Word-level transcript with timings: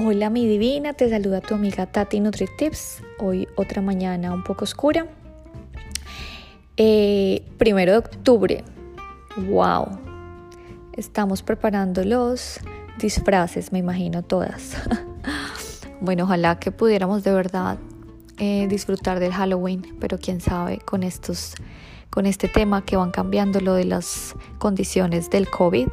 Hola 0.00 0.30
mi 0.30 0.46
divina, 0.46 0.92
te 0.92 1.10
saluda 1.10 1.40
tu 1.40 1.54
amiga 1.54 1.84
Tati 1.86 2.20
NutriTips. 2.20 3.02
Hoy 3.18 3.48
otra 3.56 3.82
mañana 3.82 4.32
un 4.32 4.44
poco 4.44 4.62
oscura. 4.62 5.08
Eh, 6.76 7.44
primero 7.58 7.90
de 7.90 7.98
octubre. 7.98 8.64
Wow. 9.48 9.98
Estamos 10.92 11.42
preparando 11.42 12.04
los 12.04 12.60
disfraces, 13.00 13.72
me 13.72 13.80
imagino 13.80 14.22
todas. 14.22 14.76
bueno, 16.00 16.22
ojalá 16.22 16.60
que 16.60 16.70
pudiéramos 16.70 17.24
de 17.24 17.32
verdad 17.32 17.78
eh, 18.38 18.68
disfrutar 18.68 19.18
del 19.18 19.32
Halloween, 19.32 19.96
pero 19.98 20.16
quién 20.16 20.40
sabe 20.40 20.78
con 20.78 21.02
estos, 21.02 21.56
con 22.08 22.24
este 22.24 22.46
tema 22.46 22.84
que 22.84 22.96
van 22.96 23.10
cambiando 23.10 23.60
lo 23.60 23.74
de 23.74 23.84
las 23.84 24.36
condiciones 24.58 25.28
del 25.28 25.50
COVID. 25.50 25.88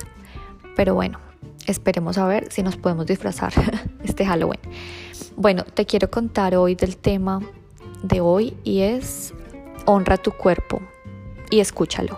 Pero 0.75 0.93
bueno, 0.93 1.24
esperemos 1.65 2.17
a 2.17 2.27
ver 2.27 2.51
si 2.51 2.63
nos 2.63 2.77
podemos 2.77 3.05
disfrazar 3.05 3.53
este 4.03 4.25
Halloween. 4.25 4.59
Bueno, 5.35 5.63
te 5.63 5.85
quiero 5.85 6.09
contar 6.09 6.55
hoy 6.55 6.75
del 6.75 6.97
tema 6.97 7.41
de 8.03 8.21
hoy 8.21 8.55
y 8.63 8.81
es 8.81 9.33
honra 9.85 10.17
tu 10.17 10.31
cuerpo 10.31 10.81
y 11.49 11.59
escúchalo. 11.59 12.17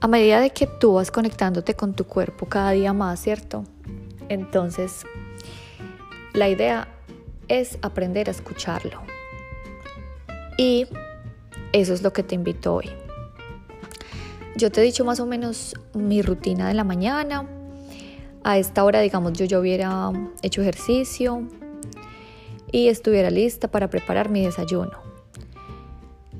A 0.00 0.08
medida 0.08 0.40
de 0.40 0.50
que 0.50 0.66
tú 0.66 0.94
vas 0.94 1.10
conectándote 1.10 1.74
con 1.74 1.94
tu 1.94 2.04
cuerpo 2.04 2.46
cada 2.46 2.72
día 2.72 2.92
más, 2.92 3.20
¿cierto? 3.20 3.64
Entonces, 4.28 5.04
la 6.34 6.48
idea 6.48 6.88
es 7.48 7.78
aprender 7.82 8.28
a 8.28 8.32
escucharlo. 8.32 9.00
Y 10.58 10.86
eso 11.72 11.94
es 11.94 12.02
lo 12.02 12.12
que 12.12 12.22
te 12.22 12.34
invito 12.34 12.74
hoy. 12.74 12.90
Yo 14.56 14.70
te 14.70 14.80
he 14.80 14.84
dicho 14.84 15.04
más 15.04 15.20
o 15.20 15.26
menos 15.26 15.74
mi 15.94 16.22
rutina 16.22 16.68
de 16.68 16.74
la 16.74 16.84
mañana, 16.84 17.48
a 18.44 18.58
esta 18.58 18.84
hora, 18.84 19.00
digamos, 19.00 19.32
yo 19.32 19.46
ya 19.46 19.58
hubiera 19.58 20.12
hecho 20.42 20.60
ejercicio 20.60 21.42
y 22.70 22.88
estuviera 22.88 23.30
lista 23.30 23.68
para 23.68 23.88
preparar 23.88 24.28
mi 24.28 24.44
desayuno. 24.44 24.92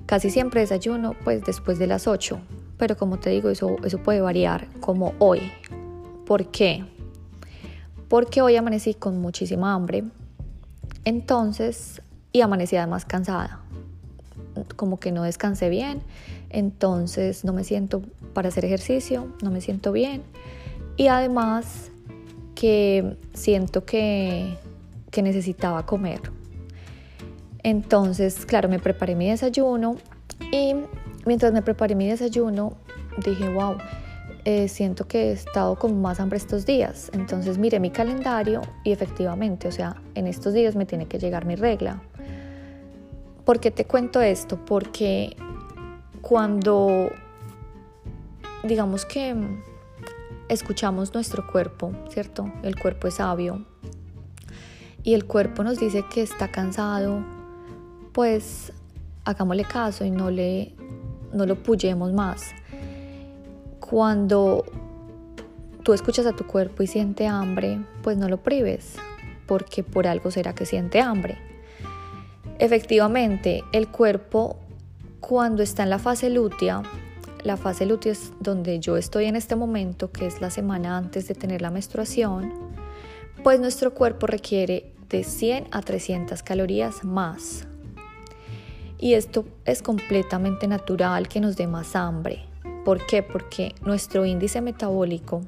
Casi 0.07 0.31
siempre 0.31 0.61
desayuno 0.61 1.15
pues 1.25 1.43
después 1.45 1.79
de 1.79 1.87
las 1.87 2.07
8, 2.07 2.39
pero 2.77 2.97
como 2.97 3.19
te 3.19 3.31
digo, 3.31 3.49
eso, 3.49 3.77
eso 3.85 3.99
puede 3.99 4.21
variar, 4.21 4.69
como 4.81 5.15
hoy. 5.19 5.41
¿Por 6.27 6.47
qué? 6.51 6.85
Porque 8.09 8.43
hoy 8.43 8.57
amanecí 8.57 8.93
con 8.95 9.19
muchísima 9.19 9.73
hambre, 9.73 10.05
entonces, 11.07 12.03
y 12.33 12.43
amanecí 12.43 12.77
además 12.77 13.07
cansada, 13.07 13.61
como 14.77 15.01
que 15.01 15.11
no 15.11 15.23
descansé 15.23 15.71
bien, 15.71 16.03
entonces 16.51 17.45
no 17.45 17.55
me 17.55 17.65
siento 17.65 18.03
para 18.35 18.49
hacer 18.49 18.67
ejercicio, 18.67 19.27
no 19.43 19.51
me 19.51 19.63
siento 19.63 19.91
bien 19.91 20.23
y 20.97 21.09
además 21.09 21.91
que 22.55 23.17
siento 23.33 23.85
que, 23.85 24.59
necesitaba 25.23 25.87
comer. 25.87 26.21
Entonces, 27.63 28.45
claro, 28.47 28.69
me 28.69 28.81
preparé 28.81 29.15
mi 29.15 29.31
desayuno 29.31 29.97
y 30.51 30.75
mientras 31.25 31.53
me 31.53 31.63
preparé 31.63 31.95
mi 31.95 32.09
desayuno 32.09 32.73
dije, 33.25 33.49
wow, 33.49 33.77
eh, 34.45 34.67
siento 34.67 35.07
que 35.07 35.29
he 35.29 35.33
estado 35.33 35.79
con 35.79 36.03
más 36.03 36.19
hambre 36.19 36.39
estos 36.39 36.67
días. 36.67 37.11
Entonces 37.15 37.59
miré 37.59 37.79
mi 37.79 37.91
calendario 37.91 38.63
y 38.83 38.91
efectivamente, 38.91 39.69
o 39.69 39.73
sea, 39.73 40.03
en 40.17 40.27
estos 40.27 40.53
días 40.53 40.75
me 40.75 40.85
tiene 40.85 41.07
que 41.07 41.19
llegar 41.19 41.47
mi 41.47 41.55
regla. 41.55 42.03
¿Por 43.45 43.61
qué 43.61 43.71
te 43.71 43.85
cuento 43.85 44.21
esto? 44.21 44.59
Porque 44.65 45.37
cuando, 46.23 47.11
digamos 48.65 49.05
que 49.05 49.37
escuchamos 50.55 51.13
nuestro 51.13 51.47
cuerpo, 51.47 51.93
¿cierto? 52.09 52.51
El 52.63 52.79
cuerpo 52.79 53.09
es 53.09 53.15
sabio. 53.15 53.65
Y 55.03 55.15
el 55.15 55.27
cuerpo 55.27 55.63
nos 55.63 55.79
dice 55.79 56.05
que 56.11 56.23
está 56.23 56.51
cansado, 56.51 57.23
pues 58.13 58.73
hagámosle 59.25 59.64
caso 59.64 60.05
y 60.05 60.11
no, 60.11 60.31
le, 60.31 60.75
no 61.33 61.45
lo 61.45 61.63
puyemos 61.63 62.13
más. 62.13 62.53
Cuando 63.81 64.64
tú 65.83 65.93
escuchas 65.93 66.25
a 66.27 66.33
tu 66.33 66.47
cuerpo 66.47 66.83
y 66.83 66.87
siente 66.87 67.27
hambre, 67.27 67.81
pues 68.03 68.17
no 68.17 68.29
lo 68.29 68.39
prives, 68.39 68.97
porque 69.47 69.83
por 69.83 70.07
algo 70.07 70.31
será 70.31 70.55
que 70.55 70.64
siente 70.64 71.01
hambre. 71.01 71.37
Efectivamente, 72.59 73.63
el 73.73 73.89
cuerpo 73.89 74.57
cuando 75.20 75.63
está 75.63 75.83
en 75.83 75.91
la 75.91 75.98
fase 75.98 76.31
lútea 76.31 76.83
la 77.45 77.59
fase 77.59 77.87
lútea 77.87 78.15
donde 78.41 78.81
yo 78.81 78.97
estoy 78.97 79.27
en 79.27 79.37
este 79.37 79.55
momento, 79.55 80.11
que 80.11 80.27
es 80.27 80.41
la 80.41 80.51
semana 80.51 80.97
antes 80.97 81.29
de 81.29 81.35
tener 81.35 81.63
la 81.63 81.71
menstruación, 81.71 82.53
pues 83.43 83.61
nuestro 83.61 83.93
cuerpo 83.95 84.27
requiere 84.27 84.93
de 85.11 85.23
100 85.23 85.69
a 85.71 85.83
300 85.83 86.43
calorías 86.43 87.05
más. 87.05 87.67
Y 88.99 89.15
esto 89.15 89.45
es 89.67 89.83
completamente 89.83 90.67
natural 90.67 91.29
que 91.29 91.41
nos 91.41 91.57
dé 91.57 91.67
más 91.67 91.95
hambre. 91.95 92.47
¿Por 92.85 93.05
qué? 93.07 93.23
Porque 93.23 93.75
nuestro 93.83 94.25
índice 94.25 94.63
metabólico, 94.63 95.43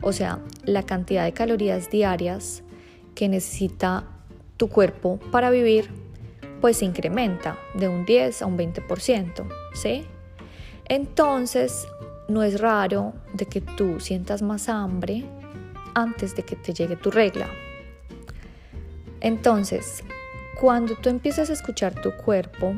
o 0.00 0.12
sea, 0.12 0.40
la 0.64 0.82
cantidad 0.82 1.24
de 1.24 1.32
calorías 1.32 1.90
diarias 1.90 2.64
que 3.14 3.28
necesita 3.28 4.04
tu 4.56 4.68
cuerpo 4.68 5.20
para 5.30 5.50
vivir, 5.50 5.90
pues 6.60 6.78
se 6.78 6.84
incrementa 6.84 7.56
de 7.74 7.86
un 7.86 8.04
10 8.04 8.42
a 8.42 8.46
un 8.46 8.58
20%, 8.58 9.46
¿sí? 9.74 10.04
Entonces, 10.88 11.86
no 12.28 12.42
es 12.42 12.60
raro 12.60 13.14
de 13.32 13.46
que 13.46 13.60
tú 13.60 14.00
sientas 14.00 14.42
más 14.42 14.68
hambre 14.68 15.24
antes 15.94 16.36
de 16.36 16.44
que 16.44 16.56
te 16.56 16.72
llegue 16.72 16.96
tu 16.96 17.10
regla. 17.10 17.48
Entonces, 19.20 20.04
cuando 20.60 20.94
tú 20.94 21.08
empiezas 21.08 21.50
a 21.50 21.54
escuchar 21.54 22.00
tu 22.00 22.12
cuerpo 22.16 22.74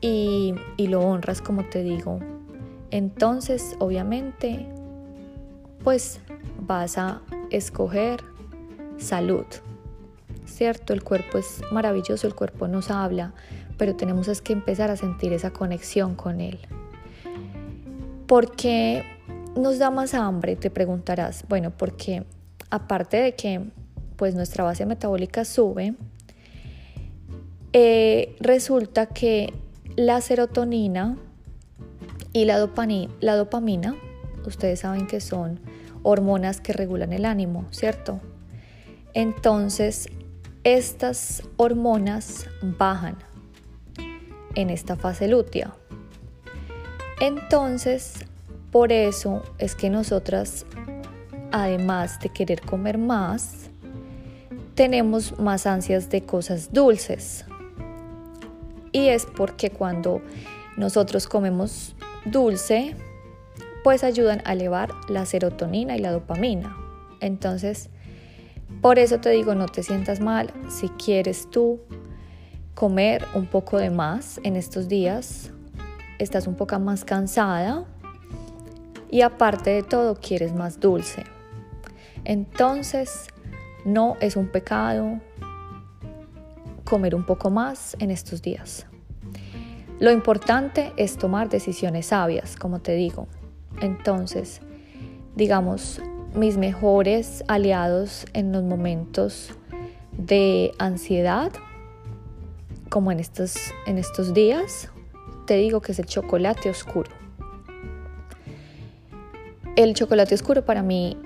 y, 0.00 0.54
y 0.76 0.86
lo 0.86 1.00
honras 1.00 1.40
como 1.40 1.64
te 1.64 1.82
digo, 1.82 2.20
entonces 2.90 3.76
obviamente 3.80 4.66
pues 5.82 6.20
vas 6.60 6.98
a 6.98 7.22
escoger 7.50 8.22
salud. 8.98 9.46
¿Cierto? 10.46 10.92
El 10.92 11.02
cuerpo 11.02 11.38
es 11.38 11.62
maravilloso, 11.72 12.26
el 12.26 12.34
cuerpo 12.34 12.68
nos 12.68 12.90
habla, 12.90 13.32
pero 13.76 13.96
tenemos 13.96 14.40
que 14.40 14.52
empezar 14.52 14.90
a 14.90 14.96
sentir 14.96 15.32
esa 15.32 15.50
conexión 15.50 16.14
con 16.14 16.40
él. 16.40 16.60
¿Por 18.26 18.56
qué 18.56 19.04
nos 19.56 19.78
da 19.78 19.90
más 19.90 20.14
hambre? 20.14 20.56
Te 20.56 20.70
preguntarás. 20.70 21.44
Bueno, 21.48 21.70
porque 21.70 22.24
aparte 22.70 23.18
de 23.18 23.34
que 23.34 23.60
pues 24.16 24.34
nuestra 24.34 24.64
base 24.64 24.86
metabólica 24.86 25.44
sube, 25.44 25.94
eh, 27.72 28.36
resulta 28.40 29.06
que 29.06 29.52
la 29.96 30.20
serotonina 30.20 31.16
y 32.32 32.44
la, 32.44 32.68
la 33.20 33.36
dopamina, 33.36 33.96
ustedes 34.46 34.80
saben 34.80 35.06
que 35.06 35.20
son 35.20 35.60
hormonas 36.02 36.60
que 36.60 36.72
regulan 36.72 37.12
el 37.12 37.24
ánimo, 37.24 37.66
¿cierto? 37.70 38.20
Entonces, 39.14 40.08
estas 40.64 41.42
hormonas 41.56 42.46
bajan 42.62 43.16
en 44.54 44.70
esta 44.70 44.96
fase 44.96 45.28
lútea. 45.28 45.74
Entonces, 47.20 48.24
por 48.72 48.90
eso 48.90 49.42
es 49.58 49.74
que 49.74 49.88
nosotras, 49.88 50.66
además 51.52 52.18
de 52.20 52.28
querer 52.28 52.60
comer 52.60 52.98
más, 52.98 53.70
tenemos 54.74 55.38
más 55.38 55.66
ansias 55.66 56.10
de 56.10 56.22
cosas 56.22 56.72
dulces. 56.72 57.44
Y 58.90 59.08
es 59.08 59.26
porque 59.26 59.70
cuando 59.70 60.22
nosotros 60.76 61.28
comemos 61.28 61.94
dulce, 62.24 62.96
pues 63.84 64.02
ayudan 64.02 64.42
a 64.44 64.54
elevar 64.54 64.90
la 65.08 65.24
serotonina 65.24 65.96
y 65.96 66.00
la 66.00 66.10
dopamina. 66.10 66.76
Entonces, 67.20 67.90
por 68.80 68.98
eso 68.98 69.20
te 69.20 69.30
digo, 69.30 69.54
no 69.54 69.66
te 69.66 69.82
sientas 69.82 70.18
mal 70.18 70.52
si 70.68 70.88
quieres 70.88 71.48
tú 71.48 71.80
comer 72.74 73.24
un 73.34 73.46
poco 73.46 73.78
de 73.78 73.90
más 73.90 74.40
en 74.42 74.56
estos 74.56 74.88
días 74.88 75.53
estás 76.24 76.46
un 76.46 76.54
poco 76.54 76.78
más 76.80 77.04
cansada 77.04 77.84
y 79.10 79.22
aparte 79.22 79.70
de 79.70 79.82
todo 79.82 80.16
quieres 80.16 80.54
más 80.54 80.80
dulce. 80.80 81.24
Entonces, 82.24 83.28
no 83.84 84.16
es 84.20 84.36
un 84.36 84.48
pecado 84.48 85.20
comer 86.84 87.14
un 87.14 87.24
poco 87.24 87.50
más 87.50 87.96
en 87.98 88.10
estos 88.10 88.42
días. 88.42 88.86
Lo 90.00 90.10
importante 90.10 90.92
es 90.96 91.16
tomar 91.16 91.48
decisiones 91.48 92.06
sabias, 92.06 92.56
como 92.56 92.80
te 92.80 92.94
digo. 92.94 93.28
Entonces, 93.80 94.60
digamos, 95.36 96.00
mis 96.34 96.56
mejores 96.56 97.44
aliados 97.46 98.26
en 98.32 98.52
los 98.52 98.64
momentos 98.64 99.50
de 100.18 100.72
ansiedad, 100.78 101.52
como 102.88 103.12
en 103.12 103.20
estos, 103.20 103.56
en 103.86 103.98
estos 103.98 104.34
días, 104.34 104.90
te 105.46 105.56
digo 105.56 105.80
que 105.80 105.92
es 105.92 105.98
el 105.98 106.06
chocolate 106.06 106.70
oscuro. 106.70 107.10
El 109.76 109.94
chocolate 109.94 110.34
oscuro 110.34 110.64
para 110.64 110.82
mí 110.82 111.18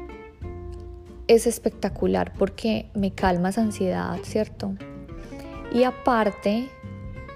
es 1.27 1.47
espectacular 1.47 2.33
porque 2.39 2.91
me 2.95 3.13
calma 3.13 3.51
esa 3.51 3.61
ansiedad, 3.61 4.19
¿cierto? 4.23 4.75
Y 5.73 5.85
aparte, 5.85 6.69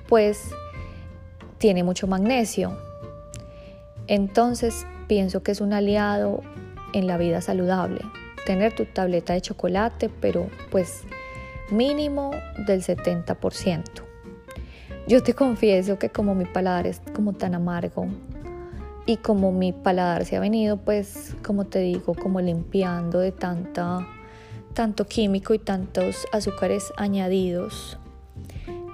pues 0.09 0.51
tiene 1.59 1.85
mucho 1.85 2.07
magnesio. 2.07 2.77
Entonces 4.07 4.87
pienso 5.07 5.43
que 5.43 5.53
es 5.53 5.61
un 5.61 5.73
aliado 5.73 6.43
en 6.95 7.07
la 7.07 7.19
vida 7.19 7.41
saludable. 7.43 8.01
Tener 8.47 8.75
tu 8.75 8.87
tableta 8.87 9.35
de 9.35 9.43
chocolate, 9.43 10.09
pero 10.09 10.49
pues 10.71 11.03
mínimo 11.71 12.33
del 12.67 12.83
70%. 12.83 14.12
Yo 15.09 15.23
te 15.23 15.35
confieso 15.35 15.99
que 15.99 16.11
como 16.11 16.35
mi 16.35 16.45
paladar 16.45 16.87
es 16.87 17.01
como 17.13 17.33
tan 17.33 17.55
amargo 17.55 18.07
y 19.05 19.17
como 19.17 19.51
mi 19.51 19.73
paladar 19.73 20.25
se 20.25 20.37
ha 20.37 20.41
venido 20.41 20.77
pues 20.77 21.35
como 21.45 21.65
te 21.65 21.81
digo 21.81 22.15
como 22.15 22.41
limpiando 22.41 23.19
de 23.19 23.33
tanta 23.33 24.07
tanto 24.75 25.07
químico 25.07 25.55
y 25.55 25.59
tantos 25.59 26.27
azúcares 26.33 26.93
añadidos 26.97 27.99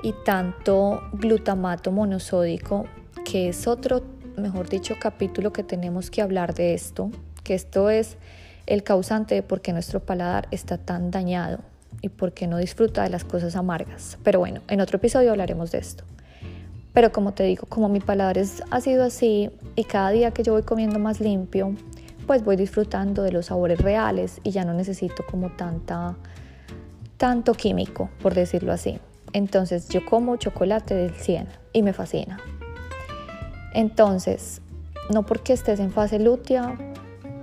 y 0.02 0.14
tanto 0.25 1.02
glutamato 1.12 1.93
monosódico 1.93 2.87
que 3.25 3.50
es 3.50 3.66
otro 3.66 4.02
mejor 4.37 4.70
dicho 4.70 4.96
capítulo 4.99 5.52
que 5.52 5.62
tenemos 5.62 6.10
que 6.10 6.22
hablar 6.22 6.55
de 6.55 6.72
esto 6.72 7.10
que 7.44 7.55
esto 7.55 7.90
es 7.90 8.16
el 8.64 8.82
causante 8.82 9.34
de 9.34 9.43
por 9.43 9.60
qué 9.60 9.75
nuestro 9.75 10.00
paladar 10.00 10.49
está 10.50 10.78
tan 10.78 11.10
dañado 11.10 11.58
y 12.02 12.08
por 12.08 12.32
qué 12.32 12.46
no 12.46 12.58
disfruta 12.58 13.02
de 13.02 13.11
las 13.11 13.25
cosas 13.25 13.56
amargas. 13.56 14.19
Pero 14.23 14.38
bueno, 14.38 14.61
en 14.69 14.81
otro 14.81 14.96
episodio 14.96 15.31
hablaremos 15.31 15.70
de 15.70 15.79
esto. 15.79 16.05
Pero 16.93 17.12
como 17.12 17.32
te 17.32 17.44
digo, 17.44 17.67
como 17.69 17.88
mi 17.88 18.00
paladar 18.00 18.38
ha 18.70 18.81
sido 18.81 19.05
así 19.05 19.50
y 19.76 19.85
cada 19.85 20.11
día 20.11 20.31
que 20.32 20.43
yo 20.43 20.52
voy 20.52 20.62
comiendo 20.62 20.99
más 20.99 21.20
limpio, 21.20 21.75
pues 22.26 22.44
voy 22.44 22.56
disfrutando 22.56 23.23
de 23.23 23.32
los 23.32 23.46
sabores 23.46 23.81
reales 23.81 24.40
y 24.43 24.50
ya 24.50 24.64
no 24.64 24.75
necesito 24.75 25.25
como 25.25 25.50
tanta, 25.50 26.17
tanto 27.17 27.55
químico, 27.55 28.11
por 28.20 28.34
decirlo 28.34 28.73
así. 28.73 28.99
Entonces 29.32 29.88
yo 29.88 30.05
como 30.05 30.37
chocolate 30.37 30.94
del 30.94 31.14
100 31.14 31.49
y 31.73 31.82
me 31.82 31.93
fascina. 31.93 32.38
Entonces, 33.75 34.61
no 35.11 35.25
porque 35.25 35.52
estés 35.52 35.81
en 35.81 35.91
fase 35.91 36.19
lútea, 36.19 36.76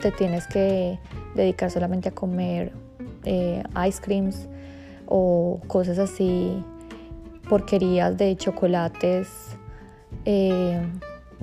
te 0.02 0.12
tienes 0.12 0.48
que 0.48 1.00
dedicar 1.36 1.72
solamente 1.72 2.10
a 2.10 2.12
comer 2.12 2.74
eh, 3.26 3.64
ice 3.88 4.02
creams 4.02 4.48
o 5.08 5.60
cosas 5.68 6.00
así, 6.00 6.64
porquerías 7.48 8.18
de 8.18 8.36
chocolates 8.36 9.58
eh, 10.26 10.82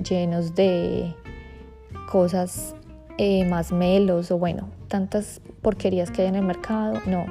llenos 0.03 0.55
de 0.55 1.13
cosas 2.11 2.75
eh, 3.17 3.45
más 3.45 3.71
melos 3.71 4.31
o 4.31 4.37
bueno, 4.37 4.69
tantas 4.87 5.41
porquerías 5.61 6.11
que 6.11 6.23
hay 6.23 6.27
en 6.27 6.35
el 6.35 6.43
mercado. 6.43 7.01
No, 7.05 7.25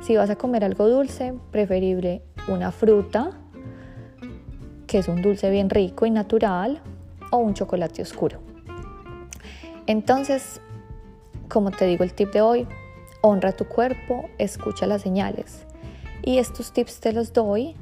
si 0.00 0.16
vas 0.16 0.30
a 0.30 0.36
comer 0.36 0.64
algo 0.64 0.88
dulce, 0.88 1.34
preferible 1.50 2.22
una 2.48 2.70
fruta, 2.72 3.30
que 4.86 4.98
es 4.98 5.08
un 5.08 5.22
dulce 5.22 5.50
bien 5.50 5.70
rico 5.70 6.06
y 6.06 6.10
natural, 6.10 6.80
o 7.30 7.38
un 7.38 7.54
chocolate 7.54 8.02
oscuro. 8.02 8.38
Entonces, 9.86 10.60
como 11.48 11.70
te 11.70 11.86
digo 11.86 12.04
el 12.04 12.14
tip 12.14 12.32
de 12.32 12.40
hoy, 12.40 12.68
honra 13.26 13.52
tu 13.52 13.64
cuerpo, 13.64 14.28
escucha 14.36 14.86
las 14.86 15.00
señales. 15.00 15.64
Y 16.22 16.36
estos 16.36 16.72
tips 16.72 17.00
te 17.00 17.14
los 17.14 17.32
doy 17.32 17.74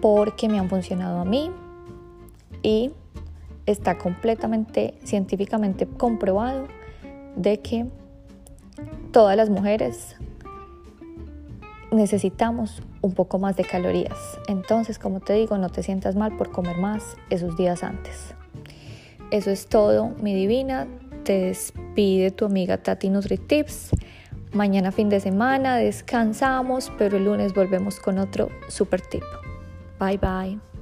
porque 0.00 0.48
me 0.48 0.60
han 0.60 0.68
funcionado 0.68 1.18
a 1.18 1.24
mí 1.24 1.50
y 2.62 2.92
está 3.66 3.98
completamente 3.98 4.94
científicamente 5.02 5.88
comprobado 5.88 6.68
de 7.34 7.58
que 7.58 7.86
todas 9.10 9.36
las 9.36 9.50
mujeres 9.50 10.14
necesitamos 11.90 12.82
un 13.02 13.14
poco 13.14 13.40
más 13.40 13.56
de 13.56 13.64
calorías. 13.64 14.38
Entonces, 14.46 15.00
como 15.00 15.18
te 15.18 15.32
digo, 15.32 15.58
no 15.58 15.70
te 15.70 15.82
sientas 15.82 16.14
mal 16.14 16.36
por 16.36 16.52
comer 16.52 16.78
más 16.78 17.16
esos 17.30 17.56
días 17.56 17.82
antes. 17.82 18.36
Eso 19.32 19.50
es 19.50 19.66
todo, 19.66 20.10
mi 20.20 20.36
divina. 20.36 20.86
Te 21.24 21.46
despide 21.46 22.30
tu 22.32 22.44
amiga 22.44 22.76
Tati 22.76 23.08
NutriTips. 23.08 23.90
Mañana 24.52 24.92
fin 24.92 25.08
de 25.08 25.20
semana 25.20 25.78
descansamos, 25.78 26.92
pero 26.98 27.16
el 27.16 27.24
lunes 27.24 27.54
volvemos 27.54 27.98
con 27.98 28.18
otro 28.18 28.50
super 28.68 29.00
tip. 29.00 29.24
Bye 29.98 30.18
bye. 30.18 30.73